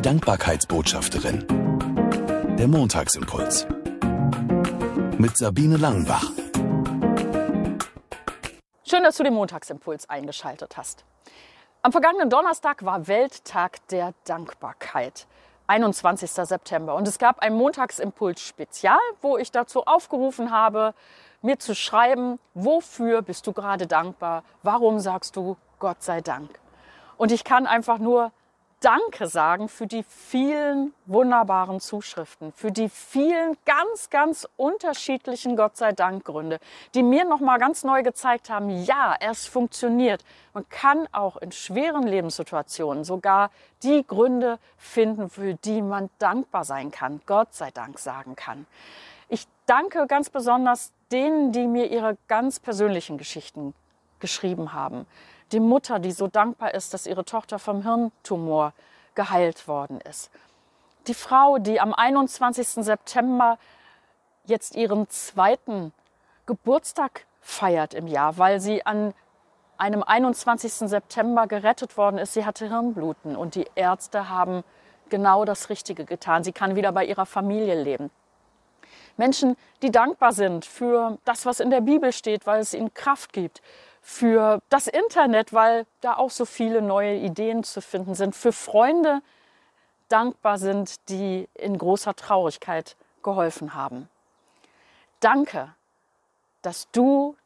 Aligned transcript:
Die 0.00 0.08
Dankbarkeitsbotschafterin. 0.08 1.46
Der 2.58 2.66
Montagsimpuls. 2.68 3.66
Mit 5.18 5.36
Sabine 5.36 5.76
Langenbach. 5.76 6.24
Schön, 8.82 9.02
dass 9.02 9.18
du 9.18 9.24
den 9.24 9.34
Montagsimpuls 9.34 10.08
eingeschaltet 10.08 10.78
hast. 10.78 11.04
Am 11.82 11.92
vergangenen 11.92 12.30
Donnerstag 12.30 12.82
war 12.82 13.08
Welttag 13.08 13.86
der 13.88 14.14
Dankbarkeit. 14.24 15.26
21. 15.66 16.30
September. 16.30 16.94
Und 16.94 17.06
es 17.06 17.18
gab 17.18 17.40
ein 17.40 17.52
Montagsimpuls 17.52 18.40
Spezial, 18.40 18.96
wo 19.20 19.36
ich 19.36 19.52
dazu 19.52 19.84
aufgerufen 19.84 20.50
habe, 20.50 20.94
mir 21.42 21.58
zu 21.58 21.74
schreiben, 21.74 22.38
wofür 22.54 23.20
bist 23.20 23.46
du 23.46 23.52
gerade 23.52 23.86
dankbar? 23.86 24.44
Warum 24.62 24.98
sagst 24.98 25.36
du 25.36 25.58
Gott 25.78 26.02
sei 26.02 26.22
Dank? 26.22 26.58
Und 27.18 27.32
ich 27.32 27.44
kann 27.44 27.66
einfach 27.66 27.98
nur 27.98 28.32
Danke 28.80 29.26
sagen 29.26 29.68
für 29.68 29.86
die 29.86 30.02
vielen 30.04 30.94
wunderbaren 31.04 31.80
Zuschriften, 31.80 32.50
für 32.54 32.72
die 32.72 32.88
vielen 32.88 33.58
ganz, 33.66 34.08
ganz 34.08 34.48
unterschiedlichen 34.56 35.54
Gott 35.54 35.76
sei 35.76 35.92
Dank 35.92 36.24
Gründe, 36.24 36.58
die 36.94 37.02
mir 37.02 37.26
noch 37.26 37.40
mal 37.40 37.58
ganz 37.58 37.84
neu 37.84 38.02
gezeigt 38.02 38.48
haben, 38.48 38.70
ja, 38.84 39.14
es 39.20 39.46
funktioniert. 39.46 40.24
Man 40.54 40.66
kann 40.70 41.06
auch 41.12 41.36
in 41.36 41.52
schweren 41.52 42.04
Lebenssituationen 42.04 43.04
sogar 43.04 43.50
die 43.82 44.02
Gründe 44.06 44.58
finden, 44.78 45.28
für 45.28 45.52
die 45.52 45.82
man 45.82 46.08
dankbar 46.18 46.64
sein 46.64 46.90
kann, 46.90 47.20
Gott 47.26 47.52
sei 47.52 47.70
Dank 47.70 47.98
sagen 47.98 48.34
kann. 48.34 48.66
Ich 49.28 49.46
danke 49.66 50.06
ganz 50.06 50.30
besonders 50.30 50.90
denen, 51.12 51.52
die 51.52 51.66
mir 51.66 51.90
ihre 51.90 52.16
ganz 52.28 52.58
persönlichen 52.58 53.18
Geschichten 53.18 53.74
geschrieben 54.20 54.72
haben 54.72 55.06
die 55.52 55.60
Mutter, 55.60 55.98
die 55.98 56.12
so 56.12 56.26
dankbar 56.26 56.74
ist, 56.74 56.94
dass 56.94 57.06
ihre 57.06 57.24
Tochter 57.24 57.58
vom 57.58 57.82
Hirntumor 57.82 58.72
geheilt 59.14 59.66
worden 59.68 60.00
ist. 60.00 60.30
Die 61.06 61.14
Frau, 61.14 61.58
die 61.58 61.80
am 61.80 61.94
21. 61.94 62.84
September 62.84 63.58
jetzt 64.44 64.76
ihren 64.76 65.08
zweiten 65.08 65.92
Geburtstag 66.46 67.26
feiert 67.40 67.94
im 67.94 68.06
Jahr, 68.06 68.38
weil 68.38 68.60
sie 68.60 68.84
an 68.84 69.14
einem 69.78 70.02
21. 70.02 70.72
September 70.72 71.46
gerettet 71.46 71.96
worden 71.96 72.18
ist. 72.18 72.34
Sie 72.34 72.44
hatte 72.44 72.68
Hirnbluten 72.68 73.34
und 73.34 73.54
die 73.54 73.66
Ärzte 73.74 74.28
haben 74.28 74.62
genau 75.08 75.44
das 75.44 75.70
Richtige 75.70 76.04
getan. 76.04 76.44
Sie 76.44 76.52
kann 76.52 76.76
wieder 76.76 76.92
bei 76.92 77.04
ihrer 77.04 77.26
Familie 77.26 77.82
leben. 77.82 78.10
Menschen, 79.16 79.56
die 79.82 79.90
dankbar 79.90 80.32
sind 80.32 80.64
für 80.64 81.18
das, 81.24 81.46
was 81.46 81.60
in 81.60 81.70
der 81.70 81.80
Bibel 81.80 82.12
steht, 82.12 82.46
weil 82.46 82.60
es 82.60 82.74
ihnen 82.74 82.94
Kraft 82.94 83.32
gibt, 83.32 83.62
für 84.02 84.60
das 84.68 84.86
Internet, 84.86 85.52
weil 85.52 85.86
da 86.00 86.16
auch 86.16 86.30
so 86.30 86.44
viele 86.44 86.82
neue 86.82 87.16
Ideen 87.16 87.64
zu 87.64 87.80
finden 87.80 88.14
sind, 88.14 88.34
für 88.34 88.52
Freunde 88.52 89.22
dankbar 90.08 90.58
sind, 90.58 91.08
die 91.08 91.48
in 91.54 91.78
großer 91.78 92.14
Traurigkeit 92.16 92.96
geholfen 93.22 93.74
haben. 93.74 94.08
Danke, 95.20 95.74
dass 96.62 96.90
du, 96.90 97.36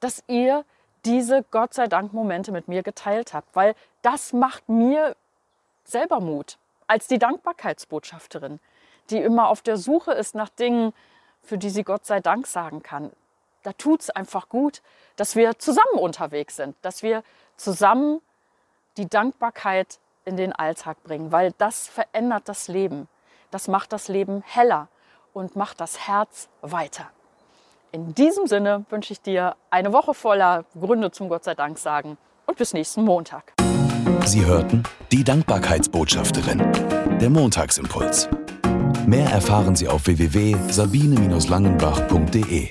dass 0.00 0.22
ihr 0.26 0.64
diese 1.04 1.44
Gott 1.50 1.72
sei 1.72 1.86
Dank 1.86 2.12
Momente 2.12 2.52
mit 2.52 2.68
mir 2.68 2.82
geteilt 2.82 3.32
habt, 3.32 3.54
weil 3.54 3.74
das 4.02 4.32
macht 4.32 4.68
mir 4.68 5.16
selber 5.84 6.20
Mut 6.20 6.58
als 6.86 7.06
die 7.06 7.18
Dankbarkeitsbotschafterin, 7.18 8.60
die 9.08 9.18
immer 9.18 9.48
auf 9.48 9.62
der 9.62 9.76
Suche 9.76 10.12
ist 10.12 10.34
nach 10.34 10.48
Dingen, 10.48 10.92
für 11.42 11.56
die 11.56 11.70
sie 11.70 11.84
Gott 11.84 12.04
sei 12.04 12.20
Dank 12.20 12.46
sagen 12.46 12.82
kann 12.82 13.12
da 13.62 13.72
tut 13.72 14.02
es 14.02 14.10
einfach 14.10 14.48
gut, 14.48 14.82
dass 15.16 15.36
wir 15.36 15.58
zusammen 15.58 15.98
unterwegs 15.98 16.56
sind, 16.56 16.76
dass 16.82 17.02
wir 17.02 17.22
zusammen 17.56 18.20
die 18.96 19.08
Dankbarkeit 19.08 19.98
in 20.24 20.36
den 20.36 20.52
Alltag 20.52 21.02
bringen, 21.02 21.32
weil 21.32 21.52
das 21.58 21.88
verändert 21.88 22.48
das 22.48 22.68
Leben. 22.68 23.08
Das 23.50 23.66
macht 23.68 23.92
das 23.92 24.08
Leben 24.08 24.42
heller 24.46 24.88
und 25.32 25.56
macht 25.56 25.80
das 25.80 26.06
Herz 26.06 26.48
weiter. 26.60 27.10
In 27.92 28.14
diesem 28.14 28.46
Sinne 28.46 28.84
wünsche 28.88 29.12
ich 29.12 29.20
dir 29.20 29.56
eine 29.70 29.92
Woche 29.92 30.14
voller 30.14 30.64
Gründe 30.78 31.10
zum 31.10 31.28
Gott 31.28 31.42
sei 31.44 31.56
Dank 31.56 31.76
sagen 31.78 32.16
und 32.46 32.56
bis 32.56 32.72
nächsten 32.72 33.02
Montag. 33.04 33.52
Sie 34.24 34.44
hörten 34.44 34.84
die 35.10 35.24
Dankbarkeitsbotschafterin, 35.24 37.18
der 37.18 37.30
Montagsimpuls. 37.30 38.28
Mehr 39.06 39.30
erfahren 39.30 39.74
Sie 39.74 39.88
auf 39.88 40.06
www.sabine-langenbach.de. 40.06 42.70